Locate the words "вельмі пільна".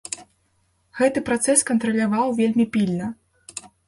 2.39-3.11